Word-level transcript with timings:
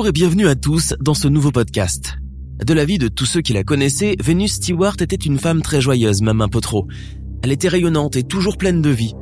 Bonjour 0.00 0.08
et 0.08 0.12
bienvenue 0.12 0.48
à 0.48 0.54
tous 0.54 0.94
dans 0.98 1.12
ce 1.12 1.28
nouveau 1.28 1.50
podcast. 1.50 2.16
De 2.64 2.72
la 2.72 2.86
vie 2.86 2.96
de 2.96 3.08
tous 3.08 3.26
ceux 3.26 3.42
qui 3.42 3.52
la 3.52 3.64
connaissaient, 3.64 4.16
Venus 4.18 4.54
Stewart 4.54 4.94
était 4.98 5.14
une 5.14 5.38
femme 5.38 5.60
très 5.60 5.82
joyeuse, 5.82 6.22
même 6.22 6.40
un 6.40 6.48
peu 6.48 6.62
trop. 6.62 6.86
Elle 7.42 7.52
était 7.52 7.68
rayonnante 7.68 8.16
et 8.16 8.22
toujours 8.22 8.56
pleine 8.56 8.80
de 8.80 8.88
vie. 8.88 9.12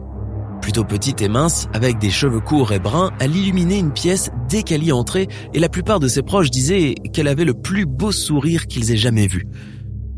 Plutôt 0.62 0.84
petite 0.84 1.20
et 1.20 1.28
mince, 1.28 1.66
avec 1.72 1.98
des 1.98 2.10
cheveux 2.10 2.38
courts 2.38 2.70
et 2.70 2.78
bruns, 2.78 3.10
elle 3.18 3.34
illuminait 3.34 3.80
une 3.80 3.92
pièce 3.92 4.30
dès 4.48 4.62
qu'elle 4.62 4.84
y 4.84 4.92
entrait 4.92 5.26
et 5.52 5.58
la 5.58 5.68
plupart 5.68 5.98
de 5.98 6.06
ses 6.06 6.22
proches 6.22 6.48
disaient 6.52 6.94
qu'elle 7.12 7.26
avait 7.26 7.44
le 7.44 7.54
plus 7.54 7.84
beau 7.84 8.12
sourire 8.12 8.68
qu'ils 8.68 8.92
aient 8.92 8.96
jamais 8.96 9.26
vu. 9.26 9.46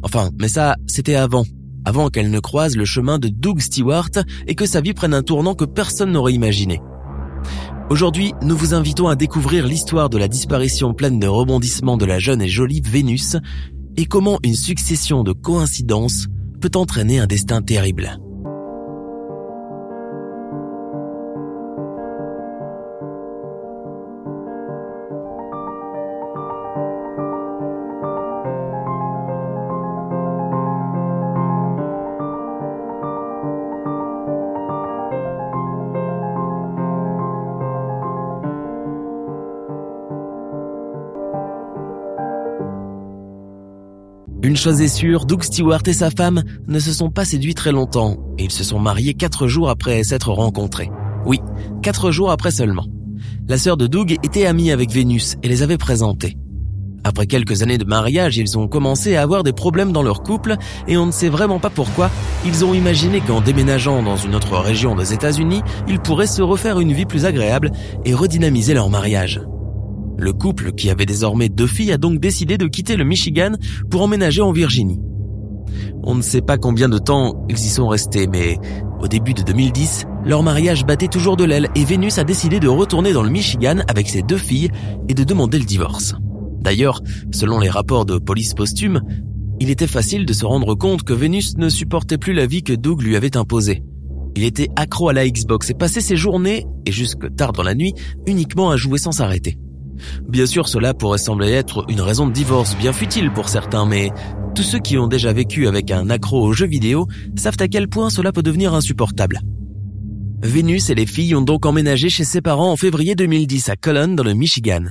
Enfin, 0.02 0.28
mais 0.38 0.48
ça, 0.48 0.76
c'était 0.86 1.14
avant. 1.14 1.46
Avant 1.86 2.10
qu'elle 2.10 2.30
ne 2.30 2.38
croise 2.38 2.76
le 2.76 2.84
chemin 2.84 3.18
de 3.18 3.28
Doug 3.28 3.60
Stewart 3.60 4.10
et 4.46 4.54
que 4.54 4.66
sa 4.66 4.82
vie 4.82 4.92
prenne 4.92 5.14
un 5.14 5.22
tournant 5.22 5.54
que 5.54 5.64
personne 5.64 6.12
n'aurait 6.12 6.34
imaginé. 6.34 6.82
Aujourd'hui, 7.90 8.34
nous 8.40 8.56
vous 8.56 8.72
invitons 8.72 9.08
à 9.08 9.16
découvrir 9.16 9.66
l'histoire 9.66 10.08
de 10.08 10.16
la 10.16 10.28
disparition 10.28 10.94
pleine 10.94 11.18
de 11.18 11.26
rebondissements 11.26 11.96
de 11.96 12.04
la 12.04 12.20
jeune 12.20 12.40
et 12.40 12.48
jolie 12.48 12.80
Vénus 12.80 13.36
et 13.96 14.06
comment 14.06 14.38
une 14.44 14.54
succession 14.54 15.24
de 15.24 15.32
coïncidences 15.32 16.28
peut 16.60 16.70
entraîner 16.76 17.18
un 17.18 17.26
destin 17.26 17.62
terrible. 17.62 18.20
Une 44.50 44.56
chose 44.56 44.80
est 44.80 44.88
sûre, 44.88 45.26
Doug 45.26 45.44
Stewart 45.44 45.82
et 45.86 45.92
sa 45.92 46.10
femme 46.10 46.42
ne 46.66 46.80
se 46.80 46.92
sont 46.92 47.08
pas 47.08 47.24
séduits 47.24 47.54
très 47.54 47.70
longtemps 47.70 48.16
et 48.36 48.42
ils 48.42 48.50
se 48.50 48.64
sont 48.64 48.80
mariés 48.80 49.14
quatre 49.14 49.46
jours 49.46 49.70
après 49.70 50.02
s'être 50.02 50.32
rencontrés. 50.32 50.90
Oui, 51.24 51.38
quatre 51.82 52.10
jours 52.10 52.32
après 52.32 52.50
seulement. 52.50 52.84
La 53.46 53.58
sœur 53.58 53.76
de 53.76 53.86
Doug 53.86 54.16
était 54.24 54.46
amie 54.46 54.72
avec 54.72 54.90
Vénus 54.90 55.36
et 55.44 55.48
les 55.48 55.62
avait 55.62 55.78
présentés. 55.78 56.36
Après 57.04 57.28
quelques 57.28 57.62
années 57.62 57.78
de 57.78 57.84
mariage, 57.84 58.38
ils 58.38 58.58
ont 58.58 58.66
commencé 58.66 59.14
à 59.14 59.22
avoir 59.22 59.44
des 59.44 59.52
problèmes 59.52 59.92
dans 59.92 60.02
leur 60.02 60.24
couple 60.24 60.56
et 60.88 60.96
on 60.96 61.06
ne 61.06 61.12
sait 61.12 61.28
vraiment 61.28 61.60
pas 61.60 61.70
pourquoi. 61.70 62.10
Ils 62.44 62.64
ont 62.64 62.74
imaginé 62.74 63.20
qu'en 63.20 63.40
déménageant 63.40 64.02
dans 64.02 64.16
une 64.16 64.34
autre 64.34 64.58
région 64.58 64.96
des 64.96 65.12
États-Unis, 65.12 65.62
ils 65.86 66.00
pourraient 66.00 66.26
se 66.26 66.42
refaire 66.42 66.80
une 66.80 66.92
vie 66.92 67.06
plus 67.06 67.24
agréable 67.24 67.70
et 68.04 68.14
redynamiser 68.14 68.74
leur 68.74 68.90
mariage. 68.90 69.40
Le 70.20 70.34
couple, 70.34 70.72
qui 70.72 70.90
avait 70.90 71.06
désormais 71.06 71.48
deux 71.48 71.66
filles, 71.66 71.92
a 71.92 71.96
donc 71.96 72.20
décidé 72.20 72.58
de 72.58 72.66
quitter 72.66 72.96
le 72.96 73.04
Michigan 73.04 73.52
pour 73.90 74.02
emménager 74.02 74.42
en 74.42 74.52
Virginie. 74.52 75.00
On 76.02 76.14
ne 76.14 76.20
sait 76.20 76.42
pas 76.42 76.58
combien 76.58 76.90
de 76.90 76.98
temps 76.98 77.46
ils 77.48 77.56
y 77.56 77.68
sont 77.70 77.88
restés, 77.88 78.26
mais 78.26 78.58
au 79.00 79.08
début 79.08 79.32
de 79.32 79.40
2010, 79.40 80.04
leur 80.26 80.42
mariage 80.42 80.84
battait 80.84 81.08
toujours 81.08 81.38
de 81.38 81.44
l'aile 81.44 81.70
et 81.74 81.86
Vénus 81.86 82.18
a 82.18 82.24
décidé 82.24 82.60
de 82.60 82.68
retourner 82.68 83.14
dans 83.14 83.22
le 83.22 83.30
Michigan 83.30 83.78
avec 83.88 84.10
ses 84.10 84.20
deux 84.20 84.36
filles 84.36 84.68
et 85.08 85.14
de 85.14 85.24
demander 85.24 85.58
le 85.58 85.64
divorce. 85.64 86.14
D'ailleurs, 86.60 87.00
selon 87.32 87.58
les 87.58 87.70
rapports 87.70 88.04
de 88.04 88.18
police 88.18 88.52
posthume, 88.52 89.00
il 89.58 89.70
était 89.70 89.86
facile 89.86 90.26
de 90.26 90.34
se 90.34 90.44
rendre 90.44 90.74
compte 90.74 91.02
que 91.02 91.14
Vénus 91.14 91.56
ne 91.56 91.70
supportait 91.70 92.18
plus 92.18 92.34
la 92.34 92.44
vie 92.44 92.62
que 92.62 92.74
Doug 92.74 93.00
lui 93.00 93.16
avait 93.16 93.38
imposée. 93.38 93.84
Il 94.36 94.44
était 94.44 94.68
accro 94.76 95.08
à 95.08 95.14
la 95.14 95.26
Xbox 95.26 95.70
et 95.70 95.74
passait 95.74 96.02
ses 96.02 96.16
journées, 96.16 96.66
et 96.84 96.92
jusque 96.92 97.34
tard 97.36 97.52
dans 97.52 97.62
la 97.62 97.74
nuit, 97.74 97.94
uniquement 98.26 98.70
à 98.70 98.76
jouer 98.76 98.98
sans 98.98 99.12
s'arrêter. 99.12 99.58
Bien 100.28 100.46
sûr, 100.46 100.68
cela 100.68 100.94
pourrait 100.94 101.18
sembler 101.18 101.50
être 101.50 101.84
une 101.88 102.00
raison 102.00 102.26
de 102.26 102.32
divorce 102.32 102.76
bien 102.76 102.92
futile 102.92 103.32
pour 103.32 103.48
certains, 103.48 103.86
mais 103.86 104.10
tous 104.54 104.62
ceux 104.62 104.78
qui 104.78 104.98
ont 104.98 105.06
déjà 105.06 105.32
vécu 105.32 105.66
avec 105.66 105.90
un 105.90 106.10
accro 106.10 106.42
aux 106.42 106.52
jeux 106.52 106.66
vidéo 106.66 107.06
savent 107.36 107.56
à 107.60 107.68
quel 107.68 107.88
point 107.88 108.10
cela 108.10 108.32
peut 108.32 108.42
devenir 108.42 108.74
insupportable. 108.74 109.40
Vénus 110.42 110.88
et 110.88 110.94
les 110.94 111.06
filles 111.06 111.34
ont 111.34 111.42
donc 111.42 111.66
emménagé 111.66 112.08
chez 112.08 112.24
ses 112.24 112.40
parents 112.40 112.72
en 112.72 112.76
février 112.76 113.14
2010 113.14 113.68
à 113.68 113.76
Cullen 113.76 114.16
dans 114.16 114.24
le 114.24 114.34
Michigan. 114.34 114.86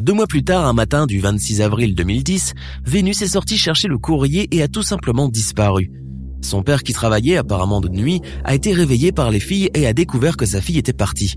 Deux 0.00 0.12
mois 0.12 0.26
plus 0.26 0.42
tard, 0.42 0.66
un 0.66 0.72
matin 0.72 1.06
du 1.06 1.20
26 1.20 1.62
avril 1.62 1.94
2010, 1.94 2.54
Vénus 2.84 3.22
est 3.22 3.28
sortie 3.28 3.56
chercher 3.56 3.86
le 3.86 3.96
courrier 3.96 4.48
et 4.50 4.60
a 4.60 4.66
tout 4.66 4.82
simplement 4.82 5.28
disparu. 5.28 5.92
Son 6.40 6.64
père 6.64 6.82
qui 6.82 6.92
travaillait 6.92 7.36
apparemment 7.36 7.80
de 7.80 7.88
nuit 7.88 8.20
a 8.44 8.56
été 8.56 8.72
réveillé 8.72 9.12
par 9.12 9.30
les 9.30 9.38
filles 9.38 9.70
et 9.72 9.86
a 9.86 9.92
découvert 9.92 10.36
que 10.36 10.46
sa 10.46 10.60
fille 10.60 10.78
était 10.78 10.92
partie. 10.92 11.36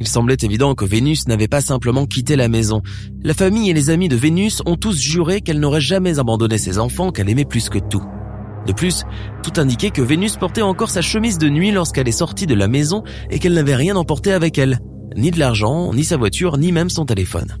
Il 0.00 0.08
semblait 0.08 0.36
évident 0.42 0.74
que 0.74 0.84
Vénus 0.84 1.26
n'avait 1.28 1.48
pas 1.48 1.60
simplement 1.60 2.06
quitté 2.06 2.36
la 2.36 2.48
maison. 2.48 2.82
La 3.22 3.34
famille 3.34 3.70
et 3.70 3.74
les 3.74 3.90
amis 3.90 4.08
de 4.08 4.16
Vénus 4.16 4.62
ont 4.66 4.76
tous 4.76 4.98
juré 4.98 5.40
qu'elle 5.40 5.60
n'aurait 5.60 5.80
jamais 5.80 6.18
abandonné 6.18 6.58
ses 6.58 6.78
enfants 6.78 7.10
qu'elle 7.10 7.28
aimait 7.28 7.44
plus 7.44 7.68
que 7.68 7.78
tout. 7.78 8.02
De 8.66 8.72
plus, 8.72 9.04
tout 9.42 9.58
indiquait 9.60 9.90
que 9.90 10.02
Vénus 10.02 10.36
portait 10.36 10.62
encore 10.62 10.90
sa 10.90 11.02
chemise 11.02 11.38
de 11.38 11.48
nuit 11.48 11.70
lorsqu'elle 11.70 12.08
est 12.08 12.12
sortie 12.12 12.46
de 12.46 12.54
la 12.54 12.68
maison 12.68 13.02
et 13.30 13.38
qu'elle 13.38 13.54
n'avait 13.54 13.76
rien 13.76 13.96
emporté 13.96 14.32
avec 14.32 14.58
elle. 14.58 14.78
Ni 15.16 15.30
de 15.30 15.38
l'argent, 15.38 15.92
ni 15.92 16.04
sa 16.04 16.16
voiture, 16.16 16.58
ni 16.58 16.70
même 16.70 16.90
son 16.90 17.04
téléphone. 17.04 17.56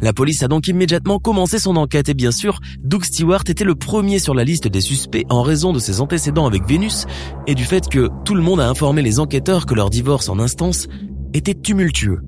La 0.00 0.12
police 0.12 0.42
a 0.42 0.48
donc 0.48 0.68
immédiatement 0.68 1.18
commencé 1.18 1.58
son 1.58 1.76
enquête 1.76 2.08
et 2.08 2.14
bien 2.14 2.32
sûr, 2.32 2.60
Doug 2.82 3.04
Stewart 3.04 3.44
était 3.48 3.64
le 3.64 3.74
premier 3.74 4.18
sur 4.18 4.34
la 4.34 4.44
liste 4.44 4.68
des 4.68 4.80
suspects 4.80 5.24
en 5.30 5.42
raison 5.42 5.72
de 5.72 5.78
ses 5.78 6.00
antécédents 6.00 6.46
avec 6.46 6.66
Vénus 6.66 7.06
et 7.46 7.54
du 7.54 7.64
fait 7.64 7.88
que 7.88 8.08
tout 8.24 8.34
le 8.34 8.42
monde 8.42 8.60
a 8.60 8.68
informé 8.68 9.02
les 9.02 9.20
enquêteurs 9.20 9.66
que 9.66 9.74
leur 9.74 9.90
divorce 9.90 10.28
en 10.28 10.38
instance 10.38 10.88
était 11.34 11.54
tumultueux. 11.54 12.20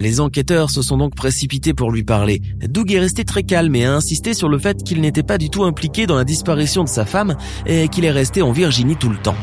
Les 0.00 0.20
enquêteurs 0.20 0.70
se 0.70 0.82
sont 0.82 0.98
donc 0.98 1.14
précipités 1.14 1.72
pour 1.72 1.92
lui 1.92 2.02
parler. 2.02 2.40
Doug 2.68 2.92
est 2.92 2.98
resté 2.98 3.24
très 3.24 3.44
calme 3.44 3.74
et 3.76 3.84
a 3.84 3.94
insisté 3.94 4.34
sur 4.34 4.48
le 4.48 4.58
fait 4.58 4.82
qu'il 4.82 5.00
n'était 5.00 5.22
pas 5.22 5.38
du 5.38 5.50
tout 5.50 5.64
impliqué 5.64 6.06
dans 6.06 6.16
la 6.16 6.24
disparition 6.24 6.82
de 6.82 6.88
sa 6.88 7.04
femme 7.04 7.36
et 7.66 7.88
qu'il 7.88 8.04
est 8.04 8.10
resté 8.10 8.42
en 8.42 8.52
Virginie 8.52 8.96
tout 8.96 9.08
le 9.08 9.16
temps. 9.16 9.36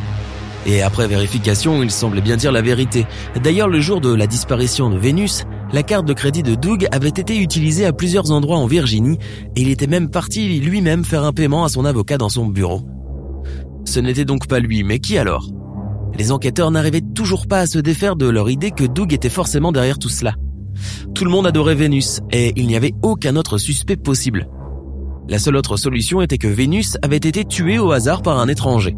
Et 0.68 0.82
après 0.82 1.08
vérification, 1.08 1.82
il 1.82 1.90
semblait 1.90 2.22
bien 2.22 2.38
dire 2.38 2.52
la 2.52 2.62
vérité. 2.62 3.08
D'ailleurs, 3.42 3.68
le 3.68 3.80
jour 3.80 4.02
de 4.02 4.14
la 4.14 4.28
disparition 4.28 4.90
de 4.90 4.98
Vénus, 4.98 5.46
la 5.74 5.84
carte 5.84 6.06
de 6.06 6.14
crédit 6.14 6.44
de 6.44 6.54
Doug 6.54 6.88
avait 6.92 7.10
été 7.10 7.38
utilisée 7.38 7.86
à 7.86 7.94
plusieurs 7.94 8.32
endroits 8.32 8.58
en 8.58 8.68
Virginie 8.68 9.18
et 9.56 9.62
il 9.62 9.70
était 9.70 9.88
même 9.88 10.10
parti 10.10 10.60
lui-même 10.60 11.06
faire 11.06 11.24
un 11.24 11.34
paiement 11.34 11.64
à 11.64 11.70
son 11.70 11.86
avocat 11.86 12.18
dans 12.18 12.30
son 12.30 12.46
bureau. 12.46 12.82
Ce 13.86 14.00
n'était 14.00 14.26
donc 14.26 14.48
pas 14.48 14.60
lui, 14.60 14.84
mais 14.84 15.00
qui 15.00 15.18
alors? 15.18 15.50
Les 16.18 16.32
enquêteurs 16.32 16.72
n'arrivaient 16.72 17.02
toujours 17.02 17.48
pas 17.48 17.60
à 17.60 17.68
se 17.68 17.80
défaire 17.80 18.16
de 18.16 18.28
leur 18.28 18.50
idée 18.50 18.72
que 18.72 18.84
Doug 18.84 19.14
était 19.14 19.30
forcément 19.30 19.72
derrière 19.72 20.00
tout 20.00 20.10
cela. 20.10 20.36
Tout 21.14 21.26
le 21.26 21.32
monde 21.32 21.48
adorait 21.48 21.76
Vénus 21.76 22.22
et 22.32 22.54
il 22.56 22.68
n'y 22.68 22.76
avait 22.76 22.94
aucun 23.02 23.36
autre 23.36 23.58
suspect 23.58 23.98
possible. 23.98 24.48
La 25.28 25.40
seule 25.40 25.56
autre 25.56 25.78
solution 25.78 26.22
était 26.22 26.38
que 26.38 26.48
Vénus 26.48 26.98
avait 27.02 27.18
été 27.18 27.46
tuée 27.46 27.80
au 27.80 27.92
hasard 27.92 28.22
par 28.22 28.40
un 28.40 28.48
étranger. 28.48 28.96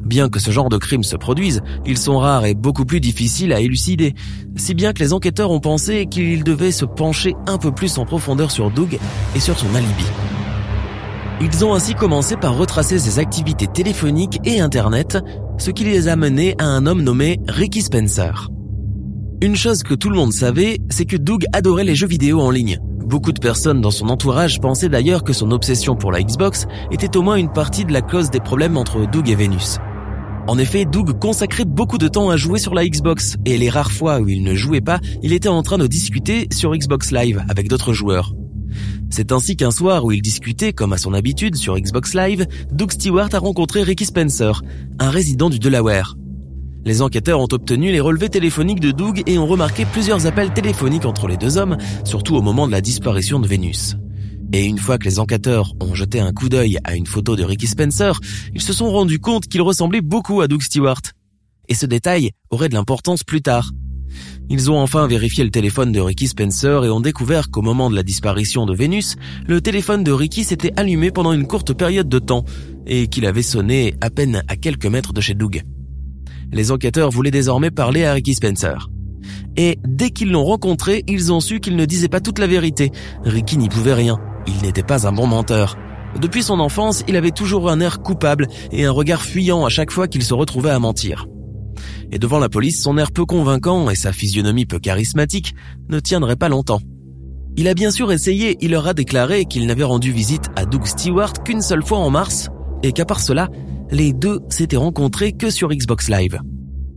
Bien 0.00 0.28
que 0.28 0.40
ce 0.40 0.50
genre 0.50 0.68
de 0.68 0.76
crimes 0.76 1.04
se 1.04 1.16
produisent, 1.16 1.62
ils 1.86 1.98
sont 1.98 2.18
rares 2.18 2.46
et 2.46 2.54
beaucoup 2.54 2.84
plus 2.84 3.00
difficiles 3.00 3.52
à 3.52 3.60
élucider, 3.60 4.14
si 4.56 4.74
bien 4.74 4.92
que 4.92 5.00
les 5.00 5.12
enquêteurs 5.12 5.50
ont 5.50 5.60
pensé 5.60 6.06
qu'ils 6.06 6.42
devaient 6.42 6.72
se 6.72 6.84
pencher 6.84 7.34
un 7.46 7.58
peu 7.58 7.70
plus 7.70 7.98
en 7.98 8.04
profondeur 8.04 8.50
sur 8.50 8.70
Doug 8.70 8.98
et 9.36 9.40
sur 9.40 9.58
son 9.58 9.72
alibi. 9.74 10.04
Ils 11.40 11.64
ont 11.64 11.72
ainsi 11.72 11.94
commencé 11.94 12.36
par 12.36 12.56
retracer 12.56 12.98
ses 12.98 13.20
activités 13.20 13.68
téléphoniques 13.68 14.40
et 14.44 14.60
Internet, 14.60 15.18
ce 15.56 15.70
qui 15.70 15.84
les 15.84 16.08
a 16.08 16.16
menés 16.16 16.56
à 16.58 16.64
un 16.64 16.84
homme 16.84 17.02
nommé 17.02 17.38
Ricky 17.46 17.80
Spencer. 17.80 18.48
Une 19.40 19.54
chose 19.54 19.84
que 19.84 19.94
tout 19.94 20.10
le 20.10 20.16
monde 20.16 20.32
savait, 20.32 20.78
c'est 20.90 21.04
que 21.04 21.16
Doug 21.16 21.44
adorait 21.52 21.84
les 21.84 21.94
jeux 21.94 22.08
vidéo 22.08 22.40
en 22.40 22.50
ligne. 22.50 22.80
Beaucoup 23.06 23.30
de 23.30 23.38
personnes 23.38 23.80
dans 23.80 23.92
son 23.92 24.08
entourage 24.08 24.60
pensaient 24.60 24.88
d'ailleurs 24.88 25.22
que 25.22 25.32
son 25.32 25.52
obsession 25.52 25.94
pour 25.94 26.10
la 26.10 26.22
Xbox 26.22 26.66
était 26.90 27.16
au 27.16 27.22
moins 27.22 27.36
une 27.36 27.52
partie 27.52 27.84
de 27.84 27.92
la 27.92 28.02
cause 28.02 28.30
des 28.30 28.40
problèmes 28.40 28.76
entre 28.76 29.08
Doug 29.08 29.30
et 29.30 29.36
Vénus. 29.36 29.78
En 30.48 30.58
effet, 30.58 30.86
Doug 30.86 31.20
consacrait 31.20 31.66
beaucoup 31.66 31.98
de 31.98 32.08
temps 32.08 32.30
à 32.30 32.36
jouer 32.36 32.58
sur 32.58 32.74
la 32.74 32.84
Xbox, 32.84 33.36
et 33.44 33.58
les 33.58 33.70
rares 33.70 33.92
fois 33.92 34.18
où 34.18 34.28
il 34.28 34.42
ne 34.42 34.56
jouait 34.56 34.80
pas, 34.80 34.98
il 35.22 35.32
était 35.32 35.48
en 35.48 35.62
train 35.62 35.78
de 35.78 35.86
discuter 35.86 36.48
sur 36.52 36.74
Xbox 36.74 37.12
Live 37.12 37.44
avec 37.48 37.68
d'autres 37.68 37.92
joueurs. 37.92 38.32
C'est 39.10 39.32
ainsi 39.32 39.56
qu'un 39.56 39.70
soir 39.70 40.04
où 40.04 40.12
il 40.12 40.22
discutait, 40.22 40.72
comme 40.72 40.92
à 40.92 40.98
son 40.98 41.14
habitude, 41.14 41.56
sur 41.56 41.78
Xbox 41.78 42.14
Live, 42.14 42.46
Doug 42.72 42.92
Stewart 42.92 43.28
a 43.32 43.38
rencontré 43.38 43.82
Ricky 43.82 44.04
Spencer, 44.04 44.62
un 44.98 45.10
résident 45.10 45.50
du 45.50 45.58
Delaware. 45.58 46.16
Les 46.84 47.02
enquêteurs 47.02 47.40
ont 47.40 47.48
obtenu 47.50 47.90
les 47.90 48.00
relevés 48.00 48.28
téléphoniques 48.28 48.80
de 48.80 48.92
Doug 48.92 49.22
et 49.26 49.38
ont 49.38 49.46
remarqué 49.46 49.84
plusieurs 49.84 50.26
appels 50.26 50.52
téléphoniques 50.52 51.04
entre 51.04 51.26
les 51.26 51.36
deux 51.36 51.56
hommes, 51.56 51.76
surtout 52.04 52.36
au 52.36 52.42
moment 52.42 52.66
de 52.66 52.72
la 52.72 52.80
disparition 52.80 53.40
de 53.40 53.46
Vénus. 53.46 53.96
Et 54.52 54.64
une 54.64 54.78
fois 54.78 54.96
que 54.96 55.04
les 55.04 55.18
enquêteurs 55.18 55.74
ont 55.80 55.94
jeté 55.94 56.20
un 56.20 56.32
coup 56.32 56.48
d'œil 56.48 56.78
à 56.84 56.94
une 56.94 57.06
photo 57.06 57.36
de 57.36 57.44
Ricky 57.44 57.66
Spencer, 57.66 58.18
ils 58.54 58.62
se 58.62 58.72
sont 58.72 58.90
rendus 58.90 59.18
compte 59.18 59.46
qu'il 59.46 59.60
ressemblait 59.60 60.00
beaucoup 60.00 60.40
à 60.40 60.48
Doug 60.48 60.62
Stewart. 60.62 61.02
Et 61.68 61.74
ce 61.74 61.84
détail 61.84 62.30
aurait 62.50 62.70
de 62.70 62.74
l'importance 62.74 63.24
plus 63.24 63.42
tard. 63.42 63.70
Ils 64.50 64.70
ont 64.70 64.78
enfin 64.78 65.06
vérifié 65.06 65.44
le 65.44 65.50
téléphone 65.50 65.92
de 65.92 66.00
Ricky 66.00 66.26
Spencer 66.26 66.84
et 66.84 66.90
ont 66.90 67.00
découvert 67.00 67.50
qu'au 67.50 67.60
moment 67.60 67.90
de 67.90 67.96
la 67.96 68.02
disparition 68.02 68.64
de 68.64 68.74
Vénus, 68.74 69.16
le 69.46 69.60
téléphone 69.60 70.02
de 70.02 70.10
Ricky 70.10 70.42
s'était 70.42 70.72
allumé 70.76 71.10
pendant 71.10 71.34
une 71.34 71.46
courte 71.46 71.74
période 71.74 72.08
de 72.08 72.18
temps 72.18 72.44
et 72.86 73.08
qu'il 73.08 73.26
avait 73.26 73.42
sonné 73.42 73.94
à 74.00 74.08
peine 74.08 74.42
à 74.48 74.56
quelques 74.56 74.86
mètres 74.86 75.12
de 75.12 75.20
chez 75.20 75.34
Doug. 75.34 75.62
Les 76.50 76.72
enquêteurs 76.72 77.10
voulaient 77.10 77.30
désormais 77.30 77.70
parler 77.70 78.06
à 78.06 78.14
Ricky 78.14 78.34
Spencer. 78.34 78.88
Et 79.58 79.78
dès 79.86 80.10
qu'ils 80.10 80.30
l'ont 80.30 80.44
rencontré, 80.44 81.04
ils 81.08 81.30
ont 81.30 81.40
su 81.40 81.60
qu'il 81.60 81.76
ne 81.76 81.84
disait 81.84 82.08
pas 82.08 82.20
toute 82.20 82.38
la 82.38 82.46
vérité. 82.46 82.90
Ricky 83.24 83.58
n'y 83.58 83.68
pouvait 83.68 83.92
rien. 83.92 84.18
Il 84.46 84.62
n'était 84.62 84.82
pas 84.82 85.06
un 85.06 85.12
bon 85.12 85.26
menteur. 85.26 85.76
Depuis 86.18 86.42
son 86.42 86.58
enfance, 86.58 87.04
il 87.06 87.16
avait 87.16 87.32
toujours 87.32 87.68
un 87.68 87.80
air 87.80 88.00
coupable 88.00 88.46
et 88.72 88.86
un 88.86 88.92
regard 88.92 89.20
fuyant 89.20 89.66
à 89.66 89.68
chaque 89.68 89.90
fois 89.90 90.08
qu'il 90.08 90.22
se 90.22 90.32
retrouvait 90.32 90.70
à 90.70 90.78
mentir. 90.78 91.26
Et 92.10 92.18
devant 92.18 92.38
la 92.38 92.48
police, 92.48 92.82
son 92.82 92.96
air 92.96 93.12
peu 93.12 93.24
convaincant 93.24 93.90
et 93.90 93.94
sa 93.94 94.12
physionomie 94.12 94.66
peu 94.66 94.78
charismatique 94.78 95.54
ne 95.88 96.00
tiendraient 96.00 96.36
pas 96.36 96.48
longtemps. 96.48 96.80
Il 97.56 97.68
a 97.68 97.74
bien 97.74 97.90
sûr 97.90 98.12
essayé, 98.12 98.56
il 98.60 98.70
leur 98.70 98.86
a 98.86 98.94
déclaré 98.94 99.44
qu'il 99.44 99.66
n'avait 99.66 99.84
rendu 99.84 100.12
visite 100.12 100.46
à 100.56 100.64
Doug 100.64 100.86
Stewart 100.86 101.32
qu'une 101.44 101.60
seule 101.60 101.84
fois 101.84 101.98
en 101.98 102.08
mars, 102.08 102.48
et 102.82 102.92
qu'à 102.92 103.04
part 103.04 103.20
cela, 103.20 103.48
les 103.90 104.12
deux 104.12 104.40
s'étaient 104.48 104.76
rencontrés 104.76 105.32
que 105.32 105.50
sur 105.50 105.68
Xbox 105.68 106.08
Live. 106.08 106.38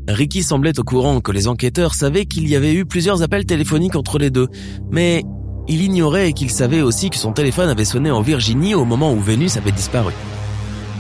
Ricky 0.07 0.43
semblait 0.43 0.79
au 0.79 0.83
courant 0.83 1.19
que 1.21 1.31
les 1.31 1.47
enquêteurs 1.47 1.95
savaient 1.95 2.25
qu'il 2.25 2.47
y 2.47 2.55
avait 2.55 2.73
eu 2.73 2.85
plusieurs 2.85 3.23
appels 3.23 3.45
téléphoniques 3.45 3.95
entre 3.95 4.17
les 4.17 4.29
deux, 4.29 4.47
mais 4.91 5.23
il 5.67 5.81
ignorait 5.81 6.33
qu'il 6.33 6.49
savait 6.49 6.81
aussi 6.81 7.09
que 7.09 7.17
son 7.17 7.33
téléphone 7.33 7.69
avait 7.69 7.85
sonné 7.85 8.11
en 8.11 8.21
Virginie 8.21 8.75
au 8.75 8.85
moment 8.85 9.13
où 9.13 9.19
Vénus 9.19 9.57
avait 9.57 9.71
disparu. 9.71 10.13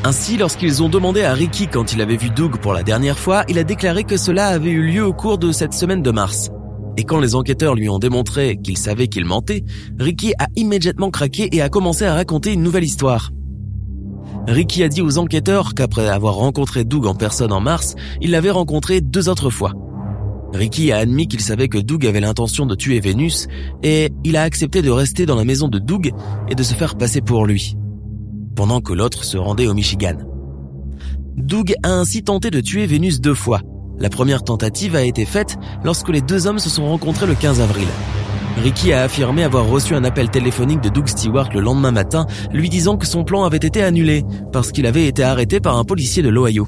Ainsi, 0.03 0.35
lorsqu'ils 0.35 0.81
ont 0.81 0.89
demandé 0.89 1.21
à 1.21 1.33
Ricky 1.33 1.67
quand 1.67 1.93
il 1.93 2.01
avait 2.01 2.17
vu 2.17 2.31
Doug 2.31 2.57
pour 2.57 2.73
la 2.73 2.81
dernière 2.81 3.19
fois, 3.19 3.43
il 3.47 3.59
a 3.59 3.63
déclaré 3.63 4.03
que 4.03 4.17
cela 4.17 4.47
avait 4.47 4.71
eu 4.71 4.81
lieu 4.81 5.05
au 5.05 5.13
cours 5.13 5.37
de 5.37 5.51
cette 5.51 5.73
semaine 5.73 6.01
de 6.01 6.09
mars. 6.09 6.49
Et 6.97 7.03
quand 7.03 7.19
les 7.19 7.35
enquêteurs 7.35 7.75
lui 7.75 7.87
ont 7.87 7.99
démontré 7.99 8.57
qu'il 8.57 8.77
savait 8.77 9.07
qu'il 9.07 9.25
mentait, 9.25 9.63
Ricky 9.99 10.33
a 10.39 10.47
immédiatement 10.55 11.11
craqué 11.11 11.55
et 11.55 11.61
a 11.61 11.69
commencé 11.69 12.03
à 12.03 12.15
raconter 12.15 12.51
une 12.51 12.63
nouvelle 12.63 12.83
histoire. 12.83 13.29
Ricky 14.47 14.81
a 14.83 14.89
dit 14.89 15.03
aux 15.03 15.19
enquêteurs 15.19 15.75
qu'après 15.75 16.09
avoir 16.09 16.33
rencontré 16.33 16.83
Doug 16.83 17.05
en 17.05 17.13
personne 17.13 17.51
en 17.51 17.61
mars, 17.61 17.93
il 18.21 18.31
l'avait 18.31 18.49
rencontré 18.49 19.01
deux 19.01 19.29
autres 19.29 19.51
fois. 19.51 19.73
Ricky 20.51 20.91
a 20.91 20.97
admis 20.97 21.27
qu'il 21.27 21.41
savait 21.41 21.67
que 21.67 21.77
Doug 21.77 22.07
avait 22.07 22.19
l'intention 22.19 22.65
de 22.65 22.73
tuer 22.73 22.99
Vénus 22.99 23.47
et 23.83 24.09
il 24.23 24.35
a 24.35 24.41
accepté 24.41 24.81
de 24.81 24.89
rester 24.89 25.27
dans 25.27 25.35
la 25.35 25.45
maison 25.45 25.67
de 25.67 25.77
Doug 25.77 26.11
et 26.49 26.55
de 26.55 26.63
se 26.63 26.73
faire 26.73 26.95
passer 26.95 27.21
pour 27.21 27.45
lui, 27.45 27.75
pendant 28.55 28.81
que 28.81 28.93
l'autre 28.93 29.23
se 29.23 29.37
rendait 29.37 29.67
au 29.67 29.73
Michigan. 29.73 30.15
Doug 31.37 31.73
a 31.83 31.89
ainsi 31.89 32.23
tenté 32.23 32.51
de 32.51 32.61
tuer 32.61 32.85
Vénus 32.85 33.21
deux 33.21 33.33
fois. 33.33 33.61
La 33.99 34.09
première 34.09 34.43
tentative 34.43 34.95
a 34.95 35.03
été 35.03 35.25
faite 35.25 35.57
lorsque 35.83 36.09
les 36.09 36.21
deux 36.21 36.47
hommes 36.47 36.59
se 36.59 36.69
sont 36.69 36.87
rencontrés 36.87 37.27
le 37.27 37.35
15 37.35 37.61
avril. 37.61 37.87
Ricky 38.57 38.93
a 38.93 39.03
affirmé 39.03 39.43
avoir 39.43 39.67
reçu 39.67 39.95
un 39.95 40.03
appel 40.03 40.29
téléphonique 40.29 40.81
de 40.81 40.89
Doug 40.89 41.07
Stewart 41.07 41.49
le 41.53 41.61
lendemain 41.61 41.91
matin, 41.91 42.27
lui 42.51 42.69
disant 42.69 42.97
que 42.97 43.07
son 43.07 43.23
plan 43.23 43.43
avait 43.43 43.57
été 43.57 43.81
annulé 43.81 44.23
parce 44.51 44.71
qu'il 44.71 44.85
avait 44.85 45.07
été 45.07 45.23
arrêté 45.23 45.59
par 45.59 45.77
un 45.77 45.83
policier 45.83 46.21
de 46.21 46.29
l'Ohio. 46.29 46.67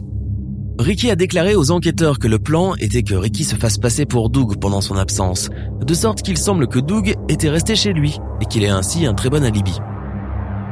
Ricky 0.79 1.11
a 1.11 1.15
déclaré 1.15 1.55
aux 1.55 1.69
enquêteurs 1.69 2.17
que 2.17 2.27
le 2.27 2.39
plan 2.39 2.73
était 2.79 3.03
que 3.03 3.13
Ricky 3.13 3.43
se 3.43 3.55
fasse 3.55 3.77
passer 3.77 4.05
pour 4.05 4.31
Doug 4.31 4.57
pendant 4.59 4.81
son 4.81 4.95
absence, 4.95 5.49
de 5.81 5.93
sorte 5.93 6.23
qu'il 6.23 6.37
semble 6.37 6.67
que 6.67 6.79
Doug 6.79 7.15
était 7.29 7.49
resté 7.49 7.75
chez 7.75 7.93
lui 7.93 8.17
et 8.41 8.45
qu'il 8.45 8.63
ait 8.63 8.69
ainsi 8.69 9.05
un 9.05 9.13
très 9.13 9.29
bon 9.29 9.43
alibi. 9.43 9.77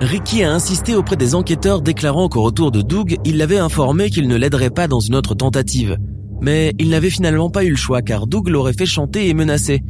Ricky 0.01 0.41
a 0.41 0.51
insisté 0.51 0.95
auprès 0.95 1.15
des 1.15 1.35
enquêteurs 1.35 1.79
déclarant 1.79 2.27
qu'au 2.27 2.41
retour 2.41 2.71
de 2.71 2.81
Doug, 2.81 3.17
il 3.23 3.37
l'avait 3.37 3.59
informé 3.59 4.09
qu'il 4.09 4.27
ne 4.27 4.35
l'aiderait 4.35 4.71
pas 4.71 4.87
dans 4.87 4.99
une 4.99 5.13
autre 5.13 5.35
tentative. 5.35 5.95
Mais 6.41 6.73
il 6.79 6.89
n'avait 6.89 7.11
finalement 7.11 7.51
pas 7.51 7.63
eu 7.63 7.69
le 7.69 7.75
choix 7.75 8.01
car 8.01 8.25
Doug 8.25 8.47
l'aurait 8.47 8.73
fait 8.73 8.87
chanter 8.87 9.29
et 9.29 9.35
menacer. 9.35 9.81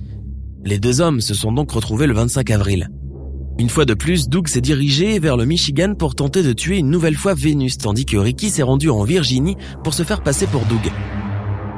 Les 0.66 0.80
deux 0.80 1.00
hommes 1.00 1.22
se 1.22 1.34
sont 1.34 1.54
donc 1.54 1.72
retrouvés 1.72 2.08
le 2.08 2.14
25 2.14 2.52
avril. 2.52 2.90
Une 3.58 3.70
fois 3.70 3.86
de 3.86 3.94
plus, 3.94 4.28
Doug 4.28 4.50
s'est 4.50 4.60
dirigé 4.60 5.18
vers 5.18 5.38
le 5.38 5.46
Michigan 5.46 5.94
pour 5.98 6.14
tenter 6.14 6.44
de 6.44 6.52
tuer 6.52 6.80
une 6.80 6.90
nouvelle 6.90 7.16
fois 7.16 7.34
Vénus, 7.34 7.78
tandis 7.78 8.06
que 8.06 8.18
Ricky 8.18 8.50
s'est 8.50 8.64
rendu 8.64 8.90
en 8.90 9.06
Virginie 9.06 9.56
pour 9.82 9.94
se 9.94 10.04
faire 10.04 10.24
passer 10.24 10.46
pour 10.46 10.66
Doug. 10.66 10.92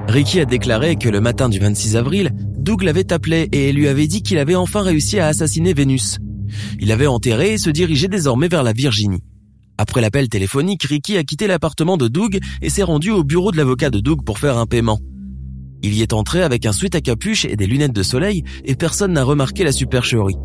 Ricky 0.07 0.39
a 0.39 0.45
déclaré 0.45 0.95
que 0.95 1.07
le 1.07 1.21
matin 1.21 1.49
du 1.49 1.59
26 1.59 1.97
avril, 1.97 2.31
Doug 2.57 2.81
l'avait 2.81 3.13
appelé 3.13 3.47
et 3.51 3.71
lui 3.71 3.87
avait 3.87 4.07
dit 4.07 4.23
qu'il 4.23 4.39
avait 4.39 4.55
enfin 4.55 4.81
réussi 4.81 5.19
à 5.19 5.27
assassiner 5.27 5.75
Vénus. 5.75 6.17
Il 6.79 6.91
avait 6.91 7.07
enterré 7.07 7.53
et 7.53 7.57
se 7.57 7.69
dirigeait 7.69 8.07
désormais 8.07 8.47
vers 8.47 8.63
la 8.63 8.73
Virginie. 8.73 9.21
Après 9.77 10.01
l'appel 10.01 10.29
téléphonique, 10.29 10.83
Ricky 10.83 11.17
a 11.17 11.23
quitté 11.23 11.47
l'appartement 11.47 11.97
de 11.97 12.07
Doug 12.07 12.39
et 12.61 12.69
s'est 12.69 12.83
rendu 12.83 13.11
au 13.11 13.23
bureau 13.23 13.51
de 13.51 13.57
l'avocat 13.57 13.89
de 13.89 13.99
Doug 13.99 14.23
pour 14.23 14.39
faire 14.39 14.57
un 14.57 14.65
paiement. 14.65 14.99
Il 15.81 15.93
y 15.93 16.01
est 16.01 16.13
entré 16.13 16.41
avec 16.41 16.65
un 16.65 16.71
sweat 16.71 16.95
à 16.95 17.01
capuche 17.01 17.45
et 17.45 17.55
des 17.55 17.67
lunettes 17.67 17.93
de 17.93 18.03
soleil 18.03 18.43
et 18.63 18.75
personne 18.75 19.13
n'a 19.13 19.23
remarqué 19.23 19.63
la 19.63 19.71
supercherie. 19.71 20.37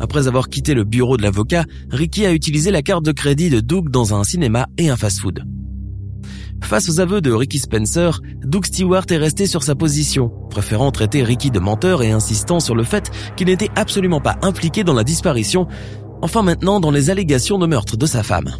Après 0.00 0.26
avoir 0.26 0.48
quitté 0.48 0.74
le 0.74 0.84
bureau 0.84 1.16
de 1.16 1.22
l'avocat, 1.22 1.64
Ricky 1.90 2.26
a 2.26 2.32
utilisé 2.32 2.70
la 2.70 2.82
carte 2.82 3.04
de 3.04 3.12
crédit 3.12 3.50
de 3.50 3.60
Doug 3.60 3.90
dans 3.90 4.14
un 4.14 4.24
cinéma 4.24 4.66
et 4.78 4.88
un 4.88 4.96
fast-food. 4.96 5.44
Face 6.62 6.88
aux 6.88 7.00
aveux 7.00 7.20
de 7.20 7.32
Ricky 7.32 7.58
Spencer, 7.58 8.20
Doug 8.44 8.64
Stewart 8.66 9.04
est 9.10 9.16
resté 9.16 9.46
sur 9.46 9.62
sa 9.62 9.74
position, 9.74 10.30
préférant 10.50 10.90
traiter 10.90 11.22
Ricky 11.22 11.50
de 11.50 11.58
menteur 11.58 12.02
et 12.02 12.10
insistant 12.10 12.60
sur 12.60 12.74
le 12.74 12.84
fait 12.84 13.10
qu'il 13.36 13.48
n'était 13.48 13.70
absolument 13.76 14.20
pas 14.20 14.36
impliqué 14.42 14.84
dans 14.84 14.94
la 14.94 15.04
disparition, 15.04 15.66
enfin 16.22 16.42
maintenant 16.42 16.80
dans 16.80 16.90
les 16.90 17.10
allégations 17.10 17.58
de 17.58 17.66
meurtre 17.66 17.96
de 17.96 18.06
sa 18.06 18.22
femme. 18.22 18.50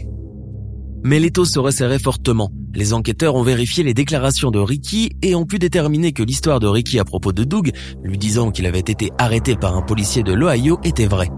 Mais 1.02 1.20
l'étau 1.20 1.44
se 1.44 1.58
resserrait 1.58 1.98
fortement. 1.98 2.50
Les 2.74 2.92
enquêteurs 2.92 3.34
ont 3.34 3.42
vérifié 3.42 3.84
les 3.84 3.94
déclarations 3.94 4.50
de 4.50 4.58
Ricky 4.58 5.10
et 5.22 5.34
ont 5.34 5.44
pu 5.44 5.58
déterminer 5.58 6.12
que 6.12 6.22
l'histoire 6.22 6.60
de 6.60 6.66
Ricky 6.66 6.98
à 6.98 7.04
propos 7.04 7.32
de 7.32 7.44
Doug, 7.44 7.72
lui 8.02 8.18
disant 8.18 8.50
qu'il 8.50 8.66
avait 8.66 8.78
été 8.78 9.10
arrêté 9.18 9.54
par 9.54 9.76
un 9.76 9.82
policier 9.82 10.22
de 10.22 10.32
l'Ohio, 10.32 10.78
était 10.82 11.06
vraie. 11.06 11.30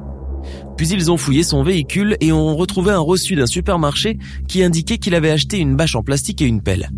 Puis 0.77 0.89
ils 0.89 1.11
ont 1.11 1.17
fouillé 1.17 1.43
son 1.43 1.63
véhicule 1.63 2.17
et 2.21 2.33
ont 2.33 2.57
retrouvé 2.57 2.93
un 2.93 2.99
reçu 2.99 3.35
d'un 3.35 3.47
supermarché 3.47 4.19
qui 4.49 4.63
indiquait 4.63 4.99
qu'il 4.99 5.15
avait 5.15 5.31
acheté 5.31 5.59
une 5.59 5.77
bâche 5.77 5.97
en 5.97 6.03
plastique 6.03 6.43
et 6.43 6.47
une 6.47 6.63
pelle. 6.63 6.91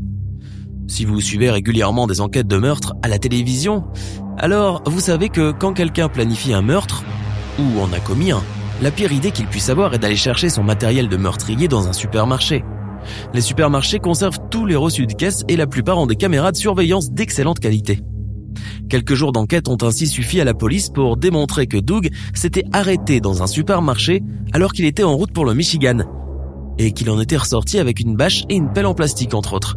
Si 0.89 1.05
vous 1.05 1.21
suivez 1.21 1.51
régulièrement 1.51 2.07
des 2.07 2.21
enquêtes 2.21 2.49
de 2.49 2.57
meurtre 2.57 2.95
à 3.03 3.09
la 3.09 3.19
télévision, 3.19 3.85
alors 4.39 4.83
vous 4.87 5.01
savez 5.01 5.29
que 5.29 5.53
quand 5.53 5.75
quelqu'un 5.75 6.09
planifie 6.09 6.55
un 6.55 6.63
meurtre, 6.63 7.05
ou 7.59 7.81
en 7.81 7.93
a 7.93 8.01
commis 8.01 8.31
un, 8.33 8.43
la 8.81 8.91
pire 8.91 9.13
idée 9.13 9.31
qu'il 9.31 9.47
puisse 9.47 9.69
avoir 9.69 9.93
est 9.95 9.99
d'aller 9.99 10.17
chercher 10.17 10.49
son 10.49 10.63
matériel 10.63 11.09
de 11.09 11.17
meurtrier 11.17 11.69
dans 11.69 11.89
un 11.89 11.93
supermarché. 11.93 12.65
Les 13.35 13.41
supermarchés 13.41 13.99
conservent 13.99 14.39
tous 14.51 14.67
les 14.67 14.77
reçus 14.77 15.07
de 15.07 15.13
caisse 15.13 15.45
et 15.49 15.57
la 15.57 15.67
plupart 15.67 15.99
ont 15.99 16.07
des 16.07 16.17
caméras 16.17 16.53
de 16.53 16.57
surveillance 16.57 17.11
d'excellente 17.11 17.59
qualité. 17.59 18.03
Quelques 18.89 19.15
jours 19.15 19.33
d'enquête 19.33 19.69
ont 19.69 19.77
ainsi 19.83 20.07
suffi 20.07 20.41
à 20.41 20.45
la 20.45 20.55
police 20.55 20.89
pour 20.89 21.19
démontrer 21.19 21.67
que 21.67 21.77
Doug 21.77 22.09
s'était 22.33 22.65
arrêté 22.73 23.21
dans 23.21 23.43
un 23.43 23.47
supermarché 23.47 24.23
alors 24.53 24.73
qu'il 24.73 24.87
était 24.87 25.03
en 25.03 25.15
route 25.15 25.33
pour 25.33 25.45
le 25.45 25.53
Michigan 25.53 25.99
et 26.79 26.93
qu'il 26.93 27.11
en 27.11 27.21
était 27.21 27.37
ressorti 27.37 27.79
avec 27.79 28.01
une 28.01 28.17
bâche 28.17 28.45
et 28.49 28.55
une 28.55 28.73
pelle 28.73 28.87
en 28.87 28.95
plastique 28.95 29.35
entre 29.35 29.53
autres. 29.53 29.77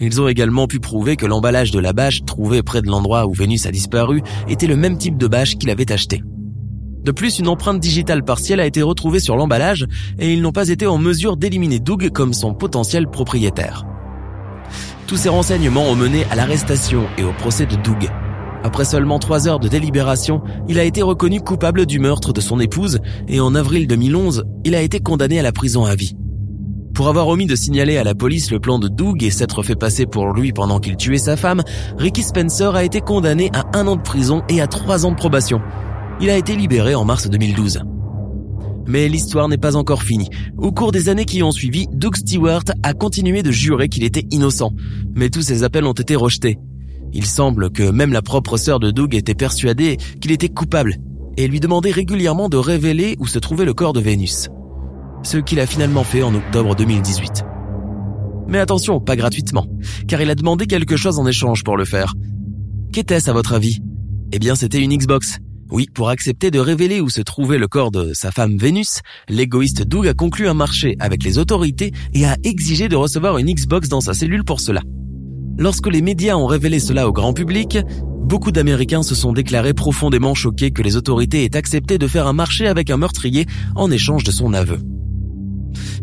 Ils 0.00 0.20
ont 0.20 0.28
également 0.28 0.66
pu 0.66 0.80
prouver 0.80 1.16
que 1.16 1.26
l'emballage 1.26 1.72
de 1.72 1.78
la 1.78 1.92
bâche 1.92 2.24
trouvée 2.24 2.62
près 2.62 2.80
de 2.80 2.86
l'endroit 2.86 3.26
où 3.26 3.34
Vénus 3.34 3.66
a 3.66 3.70
disparu 3.70 4.22
était 4.48 4.66
le 4.66 4.76
même 4.76 4.96
type 4.96 5.18
de 5.18 5.26
bâche 5.26 5.56
qu'il 5.58 5.68
avait 5.68 5.92
acheté. 5.92 6.22
De 7.04 7.10
plus, 7.10 7.38
une 7.38 7.48
empreinte 7.48 7.80
digitale 7.80 8.24
partielle 8.24 8.60
a 8.60 8.66
été 8.66 8.80
retrouvée 8.80 9.20
sur 9.20 9.36
l'emballage 9.36 9.86
et 10.18 10.32
ils 10.32 10.40
n'ont 10.40 10.52
pas 10.52 10.68
été 10.68 10.86
en 10.86 10.98
mesure 10.98 11.36
d'éliminer 11.36 11.80
Doug 11.80 12.10
comme 12.10 12.32
son 12.32 12.54
potentiel 12.54 13.08
propriétaire. 13.08 13.84
Tous 15.06 15.16
ces 15.16 15.28
renseignements 15.28 15.90
ont 15.90 15.96
mené 15.96 16.24
à 16.30 16.36
l'arrestation 16.36 17.02
et 17.18 17.24
au 17.24 17.32
procès 17.32 17.66
de 17.66 17.76
Doug. 17.76 18.08
Après 18.64 18.84
seulement 18.84 19.18
trois 19.18 19.48
heures 19.48 19.58
de 19.58 19.68
délibération, 19.68 20.42
il 20.68 20.78
a 20.78 20.84
été 20.84 21.02
reconnu 21.02 21.40
coupable 21.40 21.84
du 21.84 21.98
meurtre 21.98 22.32
de 22.32 22.40
son 22.40 22.60
épouse 22.60 23.00
et 23.28 23.40
en 23.40 23.54
avril 23.54 23.86
2011, 23.86 24.44
il 24.64 24.74
a 24.74 24.82
été 24.82 25.00
condamné 25.00 25.38
à 25.38 25.42
la 25.42 25.52
prison 25.52 25.84
à 25.84 25.94
vie. 25.94 26.14
Pour 26.94 27.08
avoir 27.08 27.26
omis 27.28 27.46
de 27.46 27.56
signaler 27.56 27.96
à 27.96 28.04
la 28.04 28.14
police 28.14 28.50
le 28.50 28.60
plan 28.60 28.78
de 28.78 28.86
Doug 28.86 29.22
et 29.24 29.30
s'être 29.30 29.62
fait 29.62 29.74
passer 29.74 30.06
pour 30.06 30.32
lui 30.32 30.52
pendant 30.52 30.78
qu'il 30.78 30.96
tuait 30.96 31.18
sa 31.18 31.36
femme, 31.36 31.62
Ricky 31.96 32.22
Spencer 32.22 32.74
a 32.74 32.84
été 32.84 33.00
condamné 33.00 33.50
à 33.54 33.64
un 33.76 33.86
an 33.86 33.96
de 33.96 34.02
prison 34.02 34.42
et 34.48 34.60
à 34.60 34.66
trois 34.66 35.06
ans 35.06 35.10
de 35.10 35.16
probation. 35.16 35.60
Il 36.20 36.30
a 36.30 36.36
été 36.36 36.54
libéré 36.54 36.94
en 36.94 37.04
mars 37.04 37.28
2012. 37.28 37.80
Mais 38.86 39.08
l'histoire 39.08 39.48
n'est 39.48 39.58
pas 39.58 39.76
encore 39.76 40.02
finie. 40.02 40.28
Au 40.58 40.70
cours 40.70 40.92
des 40.92 41.08
années 41.08 41.24
qui 41.24 41.42
ont 41.42 41.50
suivi, 41.50 41.86
Doug 41.92 42.16
Stewart 42.16 42.64
a 42.82 42.92
continué 42.92 43.42
de 43.42 43.50
jurer 43.50 43.88
qu'il 43.88 44.04
était 44.04 44.26
innocent. 44.30 44.72
Mais 45.14 45.30
tous 45.30 45.42
ses 45.42 45.62
appels 45.62 45.86
ont 45.86 45.92
été 45.92 46.14
rejetés. 46.14 46.58
Il 47.12 47.26
semble 47.26 47.70
que 47.70 47.82
même 47.82 48.12
la 48.12 48.22
propre 48.22 48.56
sœur 48.56 48.80
de 48.80 48.90
Doug 48.90 49.14
était 49.14 49.34
persuadée 49.34 49.98
qu'il 50.20 50.32
était 50.32 50.48
coupable. 50.48 50.96
et 51.38 51.48
lui 51.48 51.60
demandait 51.60 51.90
régulièrement 51.90 52.50
de 52.50 52.58
révéler 52.58 53.16
où 53.18 53.26
se 53.26 53.38
trouvait 53.38 53.64
le 53.64 53.72
corps 53.72 53.94
de 53.94 54.00
Vénus. 54.00 54.50
Ce 55.22 55.38
qu'il 55.38 55.60
a 55.60 55.66
finalement 55.66 56.04
fait 56.04 56.22
en 56.22 56.34
octobre 56.34 56.76
2018. 56.76 57.44
Mais 58.48 58.58
attention, 58.58 59.00
pas 59.00 59.16
gratuitement, 59.16 59.66
car 60.08 60.20
il 60.20 60.28
a 60.28 60.34
demandé 60.34 60.66
quelque 60.66 60.96
chose 60.96 61.18
en 61.18 61.26
échange 61.26 61.64
pour 61.64 61.78
le 61.78 61.86
faire. 61.86 62.12
Qu'était-ce 62.92 63.30
à 63.30 63.32
votre 63.32 63.54
avis? 63.54 63.78
Eh 64.32 64.38
bien 64.38 64.54
c'était 64.54 64.80
une 64.80 64.94
Xbox. 64.94 65.38
Oui, 65.70 65.86
pour 65.94 66.10
accepter 66.10 66.50
de 66.50 66.58
révéler 66.58 67.00
où 67.00 67.08
se 67.08 67.22
trouvait 67.22 67.56
le 67.56 67.66
corps 67.66 67.90
de 67.90 68.12
sa 68.12 68.30
femme 68.30 68.58
Vénus, 68.58 69.00
l'égoïste 69.30 69.84
Doug 69.84 70.06
a 70.06 70.12
conclu 70.12 70.48
un 70.48 70.54
marché 70.54 70.96
avec 71.00 71.24
les 71.24 71.38
autorités 71.38 71.92
et 72.12 72.26
a 72.26 72.36
exigé 72.44 72.90
de 72.90 72.96
recevoir 72.96 73.38
une 73.38 73.50
Xbox 73.50 73.88
dans 73.88 74.02
sa 74.02 74.12
cellule 74.12 74.44
pour 74.44 74.60
cela. 74.60 74.82
Lorsque 75.58 75.86
les 75.86 76.02
médias 76.02 76.36
ont 76.36 76.46
révélé 76.46 76.78
cela 76.78 77.06
au 77.08 77.12
grand 77.12 77.32
public, 77.32 77.78
beaucoup 78.24 78.52
d'Américains 78.52 79.02
se 79.02 79.14
sont 79.14 79.32
déclarés 79.32 79.74
profondément 79.74 80.34
choqués 80.34 80.70
que 80.70 80.82
les 80.82 80.96
autorités 80.96 81.44
aient 81.44 81.56
accepté 81.56 81.98
de 81.98 82.06
faire 82.06 82.26
un 82.26 82.32
marché 82.32 82.66
avec 82.66 82.90
un 82.90 82.96
meurtrier 82.96 83.46
en 83.74 83.90
échange 83.90 84.24
de 84.24 84.30
son 84.30 84.54
aveu. 84.54 84.78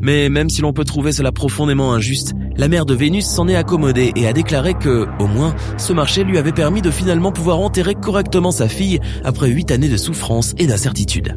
Mais 0.02 0.30
même 0.30 0.50
si 0.50 0.62
l'on 0.62 0.74
peut 0.74 0.86
trouver 0.86 1.12
cela 1.12 1.32
profondément 1.32 1.94
injuste, 1.94 2.34
la 2.56 2.68
mère 2.68 2.86
de 2.86 2.94
Vénus 2.94 3.26
s'en 3.26 3.48
est 3.48 3.56
accommodée 3.56 4.12
et 4.16 4.28
a 4.28 4.34
déclaré 4.34 4.74
que, 4.74 5.08
au 5.20 5.28
moins, 5.28 5.56
ce 5.78 5.94
marché 5.94 6.24
lui 6.24 6.38
avait 6.38 6.52
permis 6.52 6.82
de 6.82 6.92
finalement 6.92 7.32
pouvoir 7.32 7.60
enterrer 7.60 7.96
correctement 7.96 8.52
sa 8.52 8.68
fille 8.68 9.00
après 9.24 9.50
huit 9.50 9.72
années 9.72 9.90
de 9.90 9.98
souffrance 9.98 10.54
et 10.58 10.68
d'incertitude. 10.68 11.36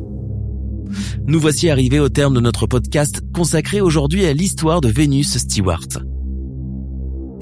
Nous 1.27 1.41
voici 1.41 1.71
arrivés 1.71 2.01
au 2.01 2.09
terme 2.09 2.35
de 2.35 2.41
notre 2.41 2.67
podcast 2.67 3.23
consacré 3.35 3.81
aujourd'hui 3.81 4.27
à 4.27 4.33
l'histoire 4.33 4.81
de 4.81 4.89
Vénus 4.89 5.39
Stewart. 5.39 5.89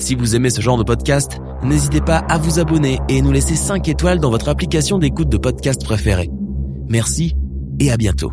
Si 0.01 0.15
vous 0.15 0.35
aimez 0.35 0.49
ce 0.49 0.63
genre 0.63 0.79
de 0.79 0.83
podcast, 0.83 1.39
n'hésitez 1.63 2.01
pas 2.01 2.17
à 2.17 2.39
vous 2.39 2.59
abonner 2.59 2.99
et 3.11 3.21
nous 3.21 3.33
laisser 3.33 3.55
5 3.55 3.87
étoiles 3.87 4.19
dans 4.19 4.31
votre 4.31 4.49
application 4.49 4.99
d'écoute 4.99 5.29
de 5.29 5.37
podcast 5.37 5.85
préférée. 5.85 6.31
Merci 6.89 7.37
et 7.79 7.93
à 7.93 7.97
bientôt. 7.99 8.33